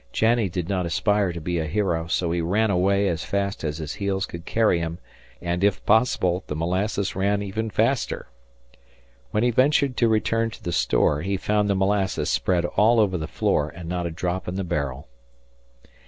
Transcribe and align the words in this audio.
Janney 0.11 0.49
did 0.49 0.67
not 0.67 0.87
aspire 0.87 1.31
to 1.31 1.39
be 1.39 1.59
a 1.59 1.67
hero, 1.67 2.07
so 2.07 2.31
he 2.31 2.41
ran 2.41 2.71
away 2.71 3.07
as 3.07 3.23
fast 3.23 3.63
as 3.63 3.77
his 3.77 3.93
heels 3.93 4.25
could 4.25 4.45
carry 4.45 4.79
him, 4.79 4.97
and, 5.43 5.63
if 5.63 5.85
possible, 5.85 6.43
the 6.47 6.55
molasses 6.55 7.15
ran 7.15 7.43
even 7.43 7.69
faster. 7.69 8.27
When 9.29 9.43
he 9.43 9.51
ventured 9.51 9.95
to 9.97 10.07
return 10.07 10.49
to 10.49 10.63
the 10.63 10.71
store, 10.71 11.21
he 11.21 11.37
found 11.37 11.69
the 11.69 11.75
molasses 11.75 12.31
spread 12.31 12.65
all 12.65 12.99
over 12.99 13.15
the 13.15 13.27
floor, 13.27 13.69
and 13.75 13.87
not 13.87 14.07
a 14.07 14.09
drop 14.09 14.47
in 14.47 14.55
the 14.55 14.63
barrel. 14.63 15.07